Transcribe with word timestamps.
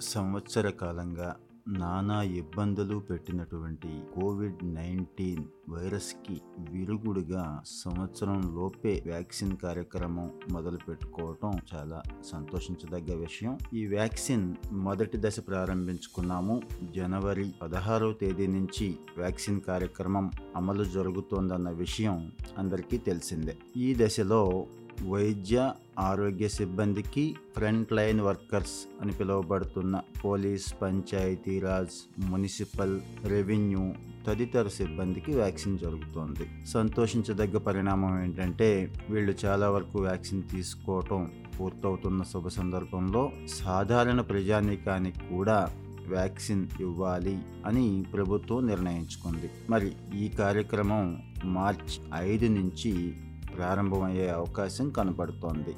సంవత్సర 0.00 0.70
కాలంగా 0.70 1.36
నానా 1.68 2.22
ఇబ్బందులు 2.22 2.98
పెట్టినటువంటి 2.98 4.02
కోవిడ్ 4.20 4.74
నైన్టీన్ 4.74 5.44
వైరస్కి 5.68 6.40
విరుగుడుగా 6.58 7.62
సంవత్సరం 7.66 8.54
లోపే 8.54 9.02
వ్యాక్సిన్ 9.06 9.56
కార్యక్రమం 9.56 10.30
మొదలు 10.50 10.78
పెట్టుకోవటం 10.88 11.52
చాలా 11.74 12.02
సంతోషించదగ్గ 12.24 13.14
విషయం. 13.14 13.58
ఈ 13.74 13.86
వ్యాక్సిన్ 13.86 14.54
మొదటి 14.72 15.18
దశ 15.20 15.40
ప్రారంభించుకున్నాము. 15.40 16.62
జనవరి 16.96 17.54
పదహారవ 17.62 18.12
తేదీ 18.12 18.46
నుంచి 18.46 18.96
వ్యాక్సిన్ 19.18 19.60
కార్యక్రమం 19.60 20.30
అమలు 20.56 20.84
జరుగుతోందన్న 20.84 21.70
విషయం 21.70 22.32
అందరికీ 22.58 22.98
తెలిసిందే. 22.98 23.56
ఈ 23.76 23.94
దశలో 23.98 24.66
వైద్య 25.02 25.72
ఆరోగ్య 25.98 26.48
సిబ్బందికి 26.48 27.36
ఫ్రంట్ 27.56 27.92
లైన్ 27.92 28.20
వర్కర్స్ 28.20 29.02
అని 29.02 29.12
పిలువబడుతున్న 29.12 30.00
పోలీస్ 30.24 30.74
పంచాయతీరాజ్ 30.82 32.20
మున్సిపల్ 32.20 33.00
రెవెన్యూ 33.24 33.92
తదితర 34.26 34.68
సిబ్బందికి 34.68 35.34
వ్యాక్సిన్ 35.34 35.78
జరుగుతోంది. 35.78 36.66
సంతోషించదగ్గ 36.66 37.58
పరిణామం 37.58 38.22
ఏంటంటే 38.22 38.92
వీళ్ళు 39.10 39.34
చాలా 39.44 39.70
వరకు 39.70 39.98
వ్యాక్సిన్ 39.98 40.42
తీసుకోవటం 40.42 41.30
పూర్తవుతున్న 41.60 42.22
శుభ 42.22 42.48
సందర్భంలో 42.48 43.32
సాధారణ 43.48 44.20
ప్రజానీకానికి 44.20 45.20
కూడా 45.20 45.72
వ్యాక్సిన్ 46.08 46.66
ఇవ్వాలి 46.80 47.38
అని 47.66 48.04
ప్రభుత్వం 48.12 48.66
నిర్ణయించుకుంది. 48.66 49.50
మరి 49.70 49.92
ఈ 50.14 50.28
కార్యక్రమం 50.28 51.22
మార్చ్ 51.44 52.14
ఐదు 52.14 52.46
నుంచి 52.46 53.14
ప్రారంభమయ్యే 53.56 54.28
అవకాశం 54.28 54.90
కనపడుతోంది. 54.90 55.76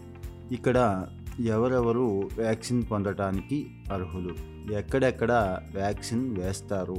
ఇక్కడ 0.55 1.07
ఎవరెవరు 1.41 2.29
వ్యాక్సిన్ 2.39 2.85
పొందటానికి 2.91 3.71
అర్హులు? 3.93 4.35
ఎక్కడెక్కడ 4.73 5.61
వ్యాక్సిన్ 5.75 6.37
వేస్తారు? 6.37 6.97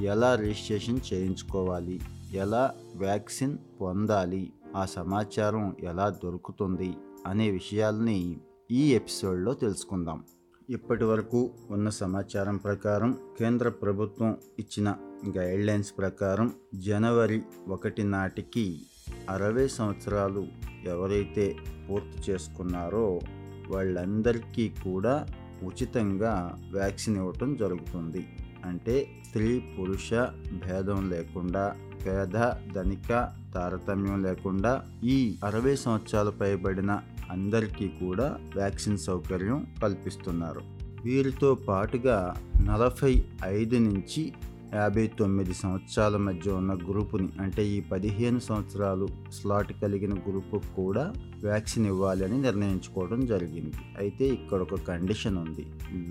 ఎలా 0.00 0.34
రిజిస్ట్రేషన్ 0.34 1.00
చేయించుకోవాలి? 1.14 2.00
ఎలా 2.32 2.74
వ్యాక్సిన్ 2.96 3.58
పొందాలి? 3.80 4.52
ఆ 4.76 4.84
సమాచారం 4.84 5.76
ఎలా 5.80 6.08
దొరుకుతుంది? 6.08 6.96
అనే 7.26 7.50
విషయాల్ని 7.50 8.36
ఈ 8.70 8.94
ఎపిసోడ్లో 8.94 9.54
తెలుసుకుందాం. 9.54 10.24
ఇప్పటి 10.70 11.04
వరకు 11.04 11.50
ఉన్న 11.70 11.88
సమాచారం 11.88 12.56
ప్రకారం 12.56 13.18
కేంద్ర 13.38 13.68
ప్రభుత్వం 13.68 14.36
ఇచ్చిన 14.58 14.94
గైడ్లైన్స్ 15.38 15.94
ప్రకారం 15.98 16.52
జనవరి 16.74 17.42
ఒకటి 17.68 18.02
నాటికి 18.02 18.86
అరవై 19.30 19.68
సంవత్సరాలు 19.68 20.46
ఎవరైతే 20.86 21.56
పూర్తి 21.90 22.32
చేసుకున్నారో 22.32 23.20
వాళ్ళందరికీ 23.68 24.68
కూడా 24.68 25.26
ఉచితంగా 25.62 26.58
వ్యాక్సిన్ 26.72 27.16
ఇవ్వటం 27.16 27.56
జరుగుతుంది. 27.56 28.28
అంటే 28.64 29.08
స్త్రీ 29.28 29.62
పురుష 29.78 30.14
భేదం 30.52 31.10
లేకుండా 31.10 31.74
పేద 32.06 32.52
ధనిక 32.74 33.32
తారతమ్యం 33.54 34.22
లేకుండా 34.22 34.82
ఈ 35.04 35.36
అరవై 35.44 35.76
సంవత్సరాలు 35.76 36.30
పైబడిన 36.30 37.00
అందరికీ 37.30 37.88
కూడా 37.88 38.38
వ్యాక్సిన్ 38.54 38.98
సౌకర్యం 38.98 39.66
కల్పిస్తున్నారు. 39.82 40.60
వీరితో 41.04 41.54
పాటుగా 41.54 42.36
నలభై 42.60 43.24
ఐదు 43.44 43.76
నుంచి 43.78 44.32
యాభై 44.74 45.04
తొమ్మిది 45.18 45.54
సంవత్సరాల 45.54 46.16
మధ్య 46.16 46.50
ఉన్న 46.50 46.72
గ్రూపుని 46.88 47.28
అంటే 47.40 47.62
ఈ 47.66 47.80
పదిహేను 47.92 48.38
సంవత్సరాలు 48.38 49.06
స్లాట్ 49.32 49.72
కలిగిన 49.82 50.14
గ్రూపు 50.26 50.60
కూడా 50.76 51.04
వ్యాక్సిన్ 51.44 51.86
ఇవ్వాలి 51.86 52.24
అని 52.24 52.38
నిర్ణయించుకోవడం 52.42 53.20
జరిగింది. 53.26 53.76
అయితే 53.98 54.24
ఇక్కడ 54.28 54.60
ఒక 54.62 54.80
కండిషన్ 54.88 55.38
ఉంది. 55.38 55.64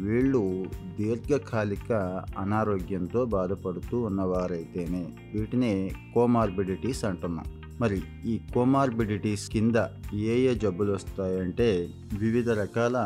వీళ్ళు 0.05 0.44
దీర్ఘకాలిక 1.00 1.92
అనారోగ్యంతో 2.38 3.23
బాధపడుతూ 3.25 3.97
ఉన్నవారైతేనే 4.02 5.03
వీటినే 5.33 5.73
కోమార్బిడిటీస్ 6.16 7.05
అంటున్నాం. 7.05 7.48
మరి 7.82 8.02
ఈ 8.26 8.33
కోమార్బిడిటీస్ 8.54 9.45
కింద 9.49 9.77
ఏ 10.14 10.36
ఏ 10.49 10.55
జబ్బులు 10.55 10.92
వస్తాయంటే 10.92 11.70
వివిధ 12.14 12.49
రకాల 12.49 12.98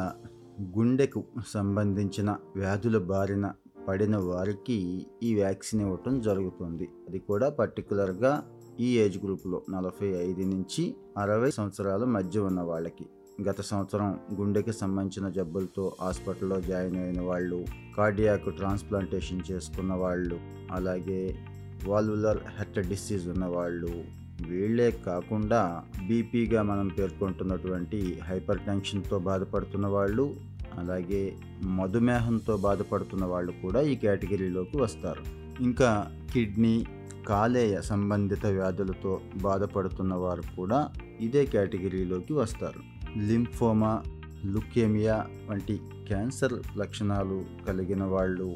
గుండెకు 0.76 1.22
సంబంధించిన 1.54 2.30
వ్యాధుల 2.56 2.98
బారిన 2.98 3.48
పడిన 3.88 4.18
వారికి 4.18 5.06
ఈ 5.24 5.36
వ్యాక్సిన్ 5.36 5.82
ఇవ్వటం 5.82 6.22
జరుగుతుంది. 6.22 6.90
అది 7.10 7.20
కూడా 7.20 7.50
పర్టికులర్గా 7.50 8.44
ఈ 8.80 8.98
ఏజ్ 8.98 9.18
గ్రూప్లో 9.18 9.62
నలభై 9.70 10.08
ఐదు 10.08 10.42
నుంచి 10.42 10.96
అరవై 11.18 11.52
సంవత్సరాల 11.52 12.04
మధ్య 12.04 12.40
ఉన్న 12.40 12.62
వాళ్ళకి. 12.62 13.06
గత 13.42 13.62
సంవత్సరం 13.62 14.20
గుండెకి 14.34 14.74
సంబంధించిన 14.74 15.30
జబ్బులతో 15.30 15.96
హాస్పిటల్లో 16.02 16.62
జాయిన్ 16.62 16.98
అయిన 16.98 17.22
వాళ్ళు 17.22 17.66
కార్డియాక్ 17.98 18.50
ట్రాన్స్ప్లాంటేషన్ 18.56 19.42
చేసుకున్న 19.52 19.94
వాళ్ళు 19.94 20.40
అలాగే 20.72 21.38
వాల్వులర్ 21.86 22.38
హెర్ట్ 22.38 22.90
డిసీజ్ 22.90 23.28
ఉన్న 23.28 23.46
వాళ్ళు 23.46 24.04
వీళ్ళే 24.48 24.92
కాకుండా 24.92 25.84
బీపీగా 26.08 26.62
మనం 26.62 26.88
పేర్కొంటున్నటువంటి 26.88 28.20
హైపర్ 28.24 28.60
టెన్షన్తో 28.60 29.20
బాధపడుతున్న 29.20 29.88
వాళ్ళు 29.88 30.36
అలాగే 30.78 31.38
మధుమేహంతో 31.64 32.58
బాధపడుతున్న 32.58 33.26
వాళ్ళు 33.26 33.52
కూడా 33.52 33.82
ఈ 33.82 33.96
కేటగిరీలోకి 33.96 34.78
వస్తారు. 34.78 35.24
ఇంకా 35.62 36.12
కిడ్నీ 36.34 36.88
కాలేయ 37.28 37.82
సంబంధిత 37.82 38.46
వ్యాధులతో 38.46 39.22
బాధపడుతున్న 39.36 40.14
వారు 40.14 40.44
కూడా 40.58 40.90
ఇదే 41.20 41.46
కేటగిరీలోకి 41.46 42.34
వస్తారు. 42.34 42.82
లింఫోమా 43.18 44.04
లుకేమియా 44.46 45.26
వంటి 45.50 45.78
క్యాన్సర్ 46.08 46.54
లక్షణాలు 46.78 47.46
కలిగిన 47.68 48.04
వాళ్ళు 48.04 48.50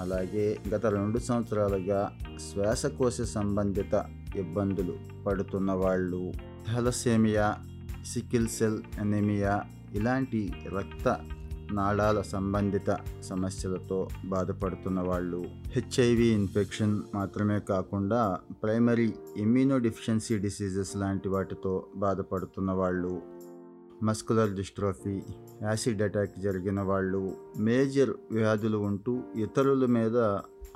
అలాగే 0.00 0.58
గత 0.68 0.86
రెండు 0.86 1.18
సంవత్సరాలుగా 1.18 2.00
శ్వాసకోశ 2.52 3.20
సంబంధిత 3.22 3.94
ఇబ్బందులు 4.36 4.94
పడుతున్న 5.26 5.72
వాళ్ళు 5.72 6.32
థలసేమియా 6.68 7.56
సికిల్ 8.06 8.48
సెల్ 8.48 8.78
ఎనెమియా 9.00 9.62
ఇలాంటి 9.94 10.52
రక్త 10.76 11.06
నాళాల 11.72 12.20
సంబంధిత 12.20 12.96
సమస్యలతో 13.22 14.08
బాధపడుతున్న 14.24 15.00
వాళ్ళు 15.00 15.44
హెచ్ఐవి 15.66 16.26
ఇన్ఫెక్షన్ 16.26 17.02
మాత్రమే 17.14 17.60
కాకుండా 17.60 18.38
ప్రైమరీ 18.62 19.14
ఇమ్యూనో 19.36 19.78
డిఫిషియన్సీ 19.78 20.38
డిసీజెస్ 20.38 20.96
లాంటి 20.96 21.28
వాటితో 21.28 21.86
బాధపడుతున్న 21.96 22.72
వాళ్ళు 22.72 23.22
మస్కులర్ 24.02 24.54
డిస్ట్రోఫీ 24.54 25.22
యాసిడ్ 25.62 26.02
అటాక్ 26.02 26.38
జరిగిన 26.38 26.80
వాళ్ళు 26.80 27.36
మేజర్ 27.58 28.10
వ్యాధులు 28.32 28.78
ఉంటూ 28.78 29.22
ఇతరుల 29.36 29.86
మీద 29.86 30.16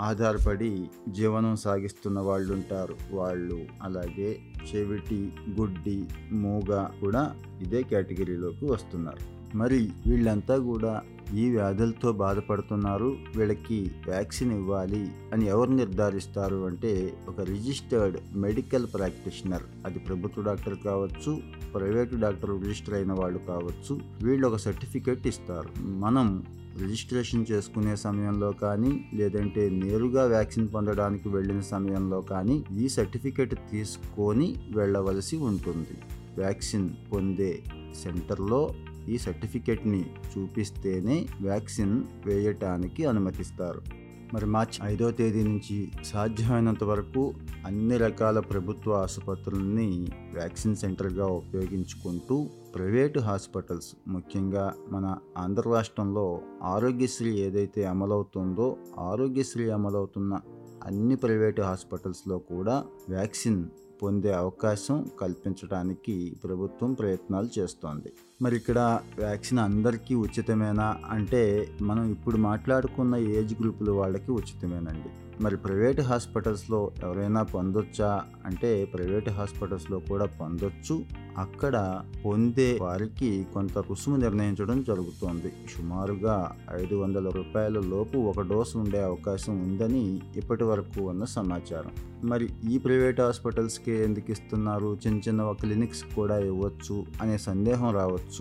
ఆధారపడి 0.01 0.89
జీవనం 1.09 1.57
సాగిస్తున్న 1.57 2.21
వాళ్ళు 2.21 2.53
ఉంటారు 2.55 2.97
వాళ్ళు 3.13 3.59
అలాగే 3.83 4.41
చెవిటి 4.73 5.33
గుడ్డి 5.61 6.09
మూగ 6.33 6.89
కూడా 7.01 7.35
ఇదే 7.63 7.83
కేటగిరీలోకి 7.83 8.65
వస్తున్నారు. 8.65 9.42
మరి 9.55 9.91
వీళ్ళంతా 10.07 10.59
కూడా 10.59 11.03
ఈ 11.35 11.51
వ్యాధులతో 11.51 12.13
బాధపడుతున్నారు. 12.13 13.17
వీళ్ళకి 13.37 13.91
వ్యాక్సిన్ 14.09 14.53
ఇవ్వాలి 14.53 15.11
అని 15.33 15.47
ఎవరు 15.47 15.71
నిర్ధారిస్తారు 15.71 16.57
అంటే 16.57 17.13
ఒక 17.29 17.41
రిజిస్టర్డ్ 17.41 18.17
మెడికల్ 18.37 18.87
ప్రాక్టీషనర్. 18.95 19.63
అది 19.87 19.99
ప్రభుత్వ 19.99 20.43
డాక్టర్ 20.43 20.77
కావచ్చు 20.85 21.39
ప్రైవేటు 21.75 22.17
డాక్టర్ 22.17 22.63
రిజిస్టర్ 22.63 22.95
అయిన 22.95 23.13
వాళ్ళు 23.13 23.39
కావచ్చు 23.39 24.01
వీళ్ళు 24.23 24.47
ఒక 24.47 24.57
సర్టిఫికేట్ 24.57 25.27
ఇస్తారు. 25.27 25.71
మనం 25.85 26.45
రిజిస్ట్రేషన్ 26.81 27.47
చేసుకునే 27.51 27.97
సమయంలో 27.97 28.53
కానీ 28.53 29.11
లేదంటే 29.15 29.71
నేరుగా 29.71 30.25
వ్యాక్సిన్ 30.25 30.69
పొందడానికి 30.69 31.29
వెళ్ళిన 31.29 31.61
సమయంలో 31.61 32.21
కానీ 32.21 32.65
ఈ 32.73 32.89
సర్టిఫికేట్ 32.89 33.55
తీసుకొని 33.71 34.57
వెళ్ళవలసి 34.77 35.37
ఉంటుంది. 35.37 35.97
వ్యాక్సిన్ 36.39 36.91
పొందే 37.13 37.63
సెంటర్లో 38.03 38.75
ఈ 39.09 39.19
సర్టిఫికెట్ని 39.19 40.15
చూపిస్తేనే 40.39 41.27
వ్యాక్సిన్ 41.41 42.03
వేయటానికి 42.27 43.05
అనుమతిస్తారు. 43.05 44.03
మరి 44.35 44.47
మార్చి 44.47 44.93
ఐదో 44.93 45.11
తేదీ 45.11 45.43
నుంచి 45.43 45.93
సాధ్యమైనంత 46.05 46.85
వరకు 46.85 47.35
అన్ని 47.67 47.97
రకాల 47.97 48.41
ప్రభుత్వ 48.41 48.93
ఆసుపత్రులని 48.93 50.07
వ్యాక్సిన్ 50.35 50.77
సెంటర్గా 50.77 51.27
ఉపయోగించుకుంటూ 51.27 52.49
ప్రైవేటు 52.75 53.21
హాస్పిటల్స్ 53.21 53.97
ముఖ్యంగా 54.09 54.75
మన 54.91 55.17
ఆంధ్ర 55.39 55.63
రాష్ట్రంలో 55.71 56.41
ఆరోగ్యశ్రీ 56.63 57.35
ఏదైతే 57.35 57.85
అమలవుతుందో 57.85 58.77
ఆరోగ్యశ్రీ 58.99 59.71
అమలవుతున్న 59.71 60.41
అన్ని 60.87 61.17
ప్రైవేటు 61.17 61.63
హాస్పిటల్స్లో 61.63 62.39
కూడా 62.39 62.85
వ్యాక్సిన్ 63.09 63.65
పొందే 64.03 64.33
అవకాశం 64.33 65.11
కల్పించడానికి 65.21 66.37
ప్రభుత్వం 66.45 66.93
ప్రయత్నాలు 66.93 67.49
చేస్తోంది. 67.59 68.13
మరి 68.43 68.57
ఇక్కడ 68.57 68.99
వ్యాక్సిన్ 69.19 69.59
అందరికీ 69.59 70.15
ఉచితమేనా? 70.15 70.97
అంటే 71.11 71.69
మనం 71.83 72.11
ఇప్పుడు 72.11 72.37
మాట్లాడుకున్న 72.37 73.17
ఏజ్ 73.17 73.55
గ్రూపుల 73.61 73.91
వాళ్ళకి 73.91 74.33
ఉచితమేనండి. 74.33 75.09
మరి 75.41 75.57
ప్రైవేట్ 75.57 76.01
హాస్పిటల్స్లో 76.01 76.91
ఎవరైనా 77.03 77.43
పొందొచ్చా? 77.43 78.23
అంటే 78.47 78.85
ప్రైవేట్ 78.85 79.29
హాస్పిటల్స్లో 79.29 79.99
కూడా 79.99 80.25
పొందొచ్చు. 80.25 81.03
అక్కడ 81.39 82.03
పొందే 82.25 82.79
వారికి 82.83 83.47
కొంత 83.55 83.79
రుసుము 83.79 84.17
నిర్ణయించడం 84.17 84.83
జరుగుతోంది. 84.83 85.53
సుమారుగా 85.77 86.57
ఐదు 86.81 86.95
వందల 86.95 87.29
రూపాయల 87.29 87.81
లోపు 87.81 88.19
ఒక 88.19 88.41
డోసు 88.41 88.79
ఉండే 88.79 89.03
అవకాశం 89.03 89.59
ఉందని 89.61 90.23
ఇప్పటి 90.37 90.65
వరకు 90.65 91.01
ఉన్న 91.01 91.25
సమాచారం. 91.25 91.91
మరి 92.25 92.49
ఈ 92.71 92.79
ప్రైవేట్ 92.79 93.21
హాస్పిటల్స్కి 93.21 93.93
ఎందుకు 93.93 94.31
ఇస్తున్నారు? 94.31 94.99
చిన్న 95.07 95.21
చిన్న 95.29 95.53
క్లినిక్స్ 95.61 96.05
కూడా 96.17 96.39
ఇవ్వచ్చు 96.39 97.05
అనే 97.23 97.39
సందేహం 97.39 97.95
రావచ్చు. 97.95 98.32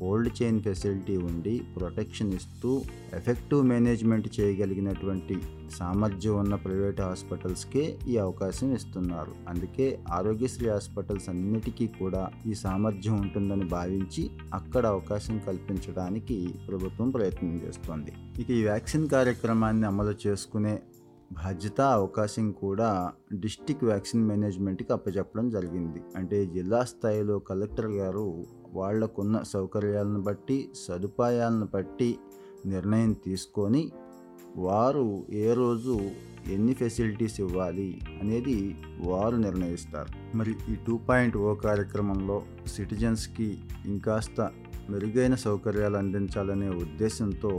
కోల్డ్ 0.00 0.42
చైన్ 0.42 0.62
ఫెసిలిటీ 0.62 1.16
ఉండి 1.16 1.62
ప్రొటెక్షన్ 1.76 2.32
ఇస్తూ 2.32 2.82
ఎఫెక్టివ్ 3.14 3.64
మేనేజ్మెంట్ 3.64 4.40
చేయగలిగినటువంటి 4.40 5.36
సామర్థ్యం 5.76 6.38
ఉన్న 6.38 6.54
ప్రైవేట్ 6.54 7.00
హాస్పిటల్స్కే 7.00 7.98
ఈ 8.08 8.16
అవకాశం 8.16 8.74
ఇస్తున్నారు. 8.74 9.32
అందుకే 9.48 9.98
ఆరోగ్యశ్రీ 10.12 10.68
హాస్పిటల్స్ 10.68 11.28
అన్నిటికీ 11.28 11.86
కూడా 11.86 12.30
ఈ 12.46 12.54
సామర్థ్యం 12.54 13.20
ఉంటుందని 13.20 13.64
భావించి 13.64 14.30
అక్కడ 14.54 14.86
అవకాశం 14.86 15.38
కల్పించడానికి 15.38 16.54
ప్రభుత్వం 16.68 17.10
ప్రయత్నం 17.10 17.54
చేస్తోంది. 17.54 18.12
ఇక 18.38 18.50
ఈ 18.50 18.62
వ్యాక్సిన్ 18.62 19.08
కార్యక్రమాన్ని 19.08 19.86
అమలు 19.86 20.14
చేసుకునే 20.26 20.78
బాధ్యత 21.32 21.80
అవకాశం 21.80 22.52
కూడా 22.52 23.12
డిస్టిక్ 23.34 23.84
వ్యాక్సిన్ 23.84 24.24
మేనేజ్మెంట్కి 24.24 24.92
అప్పచెప్పడం 24.92 25.50
జరిగింది. 25.50 25.98
అంటే 26.16 26.46
జిల్లా 26.46 26.84
స్థాయిలో 26.84 27.38
కలెక్టర్ 27.38 27.86
గారు 27.86 28.46
వాళ్ళకున్న 28.76 29.36
సౌకర్యాలను 29.42 30.20
బట్టి 30.22 30.58
సదుపాయాలను 30.86 31.68
బట్టి 31.74 32.10
నిర్ణయం 32.66 33.12
తీసుకొని 33.12 33.82
వారు 34.56 35.06
ఏ 35.30 35.48
రోజు 35.52 35.94
ఎన్ని 36.52 36.74
ఫెసిలిటీస్ 36.74 37.40
ఇవ్వాలి 37.40 37.88
అనేది 38.22 38.58
వారు 39.00 39.36
నిర్ణయిస్తారు. 39.36 40.10
మరి 40.36 40.52
ఈ 40.70 40.74
టూ 40.86 40.94
పాయింట్ 41.08 41.36
ఓ 41.36 41.54
కార్యక్రమంలో 41.54 42.36
సిటిజన్స్కి 42.66 43.48
ఇంకాస్త 43.86 44.40
మెరుగైన 44.90 45.34
సౌకర్యాలు 45.34 45.96
అందించాలనే 45.96 46.68
ఉద్దేశంతో 46.68 47.52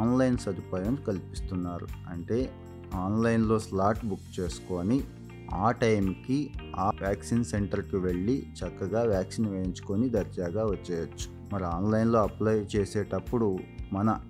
ఆన్లైన్ 0.00 0.38
సదుపాయం 0.38 0.94
కల్పిస్తున్నారు. 1.06 1.86
అంటే 2.10 2.38
ఆన్లైన్లో 2.94 3.58
స్లాట్ 3.58 4.02
బుక్ 4.06 4.26
చేసుకొని 4.40 4.98
ఆ 5.52 5.70
టైంకి 5.70 6.50
ఆ 6.76 6.88
వ్యాక్సిన్ 6.88 7.44
సెంటర్కి 7.44 7.96
వెళ్ళి 7.96 8.46
చక్కగా 8.60 9.02
వ్యాక్సిన్ 9.02 9.48
వేయించుకొని 9.48 10.08
దర్జాగా 10.08 10.64
వచ్చేయచ్చు. 10.64 11.34
మరి 11.52 11.64
ఆన్లైన్లో 11.64 12.22
అప్లై 12.22 12.66
చేసేటప్పుడు 12.76 13.58
మన 13.92 14.20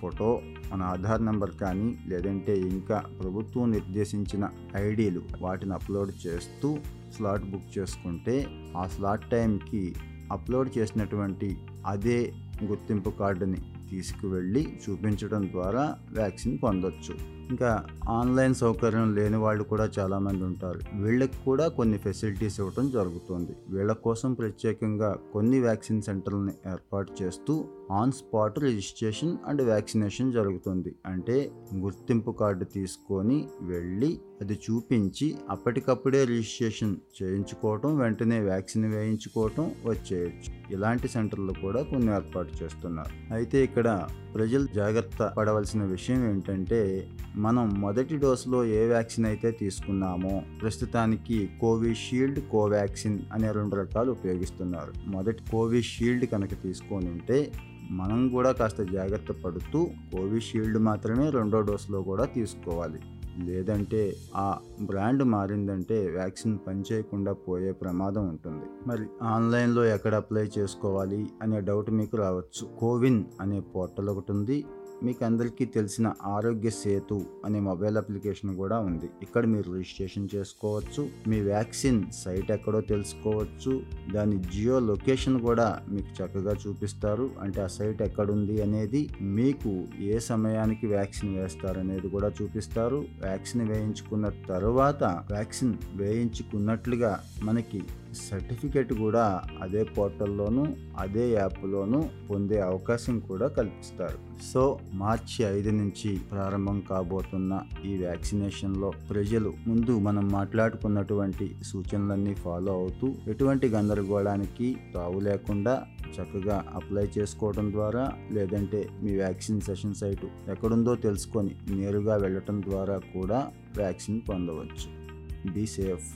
ఫోటో 0.00 0.40
మన 0.72 0.82
ఆధార్ 0.82 1.24
నెంబర్ 1.24 1.50
కానీ 1.50 1.98
లేదంటే 2.06 2.58
ఇంకా 2.58 3.02
ప్రభుత్వం 3.22 3.70
నిర్దేశించిన 3.70 4.48
ఐడీలు 4.76 5.22
వాటిని 5.40 5.72
అప్లోడ్ 5.72 6.26
చేస్తూ 6.26 6.76
స్లాట్ 7.16 7.50
బుక్ 7.50 7.78
చేసుకుంటే 7.78 8.46
ఆ 8.76 8.86
స్లాట్ 8.86 9.30
టైంకి 9.30 9.94
అప్లోడ్ 10.32 10.78
చేసినటువంటి 10.78 11.56
అదే 11.86 12.32
గుర్తింపు 12.64 13.10
కార్డుని 13.10 13.56
తీసుకువెళ్ళి 13.90 14.78
చూపించడం 14.90 15.48
ద్వారా 15.48 15.94
వ్యాక్సిన్ 16.12 16.58
పొందొచ్చు. 16.62 17.33
ఇంకా 17.50 17.86
ఆన్లైన్ 18.08 18.54
సౌకర్యం 18.54 19.14
లేని 19.14 19.36
వాళ్ళు 19.36 19.64
కూడా 19.64 19.90
చాలామంది 19.98 20.44
ఉంటారు. 20.44 20.80
వీళ్ళకి 20.94 21.38
కూడా 21.44 21.68
కొన్ని 21.68 21.98
ఫెసిలిటీస్ 21.98 22.60
ఇవ్వడం 22.60 22.90
జరుగుతుంది. 22.90 23.56
వీళ్ళ 23.68 23.92
కోసం 23.92 24.34
ప్రత్యేకంగా 24.34 25.16
కొన్ని 25.32 25.60
వ్యాక్సిన్ 25.60 26.02
సెంటర్లను 26.02 26.52
ఏర్పాటు 26.66 27.22
చేస్తూ 27.22 27.64
on 27.92 28.12
spot 28.12 28.58
registration 28.58 29.36
and 29.46 29.62
vaccination 29.62 30.32
జరుగుతుంది. 30.32 30.94
అంటే 31.06 31.50
గుర్తింపు 31.74 32.30
కార్డు 32.30 32.64
తీసుకొని 32.64 33.48
వెళ్ళి 33.62 34.20
అది 34.42 34.54
చూపించి 34.54 35.36
అప్పటికప్పుడే 35.50 36.24
రిజిస్ట్రేషన్ 36.24 36.96
చేయించుకోవటం 37.22 37.98
వెంటనే 37.98 38.40
వ్యాక్సిన్ 38.40 38.84
వేయించుకోవటం 38.84 39.70
వచ్చేయచ్చు. 39.86 40.52
ఇలాంటి 40.70 41.08
సెంటర్లు 41.08 41.52
కూడా 41.62 41.82
కొన్ని 41.82 42.12
ఏర్పాటు 42.12 42.64
చేస్తున్నారు. 42.64 43.34
అయితే 43.34 43.64
ఇక్కడ 43.64 44.08
ప్రజలు 44.34 44.66
జాగ్రత్త 44.74 45.34
పడవలసిన 45.38 45.82
విషయం 45.82 46.30
ఏంటంటే 46.30 47.08
మనం 47.36 47.80
మొదటి 47.80 48.16
డోసులో 48.16 48.64
ఏ 48.64 48.86
వ్యాక్సిన్ 48.86 49.26
అయితే 49.26 49.50
తీసుకున్నామో 49.50 50.42
ప్రస్తుతానికి 50.60 51.50
కోవిషీల్డ్ 51.60 52.40
కోవాక్సిన్ 52.48 53.18
అనే 53.32 53.52
రెండు 53.52 53.76
రకాలు 53.76 54.10
ఉపయోగిస్తున్నారు. 54.10 54.92
మొదటి 55.06 55.42
కోవిషీల్డ్ 55.50 56.26
కనుక 56.26 56.62
తీసుకొని 56.62 57.06
ఉంటే 57.06 57.52
మనం 57.90 58.28
కూడా 58.28 58.52
కాస్త 58.52 58.82
జాగ్రత్త 58.82 59.32
పడుతూ 59.32 59.90
కోవిషీల్డ్ 60.12 60.78
మాత్రమే 60.78 61.30
రెండో 61.30 61.60
డోసులో 61.60 62.02
కూడా 62.02 62.24
తీసుకోవాలి. 62.24 62.98
లేదంటే 63.44 64.16
ఆ 64.36 64.58
బ్రాండ్ 64.82 65.24
మారిందంటే 65.24 66.06
వ్యాక్సిన్ 66.06 66.58
పనిచేయకుండా 66.66 67.32
పోయే 67.32 67.72
ప్రమాదం 67.72 68.28
ఉంటుంది. 68.28 68.63
మరి 68.86 69.06
ఆన్లైన్లో 69.22 69.84
ఎక్కడ 69.84 70.14
అప్లై 70.14 70.50
చేసుకోవాలి 70.58 71.26
అనే 71.42 71.60
డౌట్ 71.60 71.90
మీకు 71.90 72.16
రావచ్చు. 72.16 72.78
కోవిన్ 72.78 73.24
అనే 73.40 73.60
పోర్టల్ 73.60 74.08
ఒకటి 74.08 74.32
ఉంది. 74.32 74.64
మీకు 75.02 75.24
అందరికీ 75.24 75.64
తెలిసిన 75.64 76.12
ఆరోగ్య 76.24 76.70
సేతు 76.70 77.24
అనే 77.44 77.60
మొబైల్ 77.60 77.96
అప్లికేషన్ 77.96 78.56
కూడా 78.56 78.78
ఉంది. 78.78 79.10
ఇక్కడ 79.22 79.46
మీరు 79.46 79.72
రిజిస్ట్రేషన్ 79.72 80.28
చేసుకోవచ్చు. 80.34 81.08
మీ 81.26 81.40
వ్యాక్సిన్ 81.40 82.10
సైట్ 82.10 82.52
ఎక్కడో 82.52 82.80
తెలుసుకోవచ్చు. 82.80 83.82
దాని 84.12 84.38
జియో 84.42 84.78
లొకేషన్ 84.80 85.40
కూడా 85.40 85.80
మీకు 85.88 86.22
చక్కగా 86.22 86.54
చూపిస్తారు. 86.68 87.30
అంటే 87.40 87.62
ఆ 87.62 87.66
సైట్ 87.66 88.02
ఎక్కడుంది 88.02 88.62
అనేది 88.62 89.10
మీకు 89.20 89.84
ఏ 90.00 90.18
సమయానికి 90.18 90.86
వ్యాక్సిన్ 90.86 91.36
వేస్తారు 91.36 91.80
అనేది 91.80 92.08
కూడా 92.08 92.32
చూపిస్తారు. 92.42 92.96
వ్యాక్సిన్ 92.96 93.68
వేయించుకున్న 93.68 94.28
తర్వాత 94.28 95.04
వ్యాక్సిన్ 95.04 95.74
వేయించుకున్నట్లుగా 95.94 97.20
మనకి 97.42 97.82
సర్టిఫికేట్ 98.14 98.92
కూడా 98.92 99.42
అదే 99.62 99.84
పోర్టల్లోనూ 99.84 100.66
అదే 100.98 101.30
యాప్లోనూ 101.30 102.04
పొందే 102.30 102.60
అవకాశం 102.60 103.18
కూడా 103.18 103.48
కల్పిస్తారు. 103.48 104.18
సో 104.52 104.78
మార్చి 104.92 105.44
ఐదు 105.44 105.70
నుంచి 105.70 106.18
ప్రారంభం 106.18 106.82
కాబోతున్న 106.90 107.60
ఈ 107.84 107.96
వ్యాక్సినేషన్లో 107.96 108.92
ప్రజలు 109.10 109.52
ముందు 109.66 109.98
మనం 109.98 110.28
మాట్లాడుకున్నటువంటి 110.28 111.56
సూచనలన్నీ 111.62 112.34
ఫాలో 112.34 112.72
అవుతూ 112.72 113.14
ఎటువంటి 113.28 113.68
గందరగోళానికి 113.68 114.76
తావు 114.94 115.20
లేకుండా 115.20 115.84
చక్కగా 116.20 116.64
అప్లై 116.74 117.08
చేసుకోవడం 117.18 117.72
ద్వారా 117.72 118.10
లేదంటే 118.32 118.88
మీ 119.02 119.12
వ్యాక్సిన్ 119.12 119.60
సెషన్ 119.60 119.94
సైటు 119.94 120.28
ఎక్కడుందో 120.50 120.94
తెలుసుకొని 120.94 121.56
నేరుగా 121.68 122.16
వెళ్ళటం 122.16 122.62
ద్వారా 122.62 122.98
కూడా 122.98 123.50
వ్యాక్సిన్ 123.76 124.20
పొందవచ్చు. 124.28 125.04
Be 125.52 125.66
safe. 125.66 126.14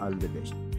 All 0.00 0.14
the 0.14 0.28
best. 0.28 0.69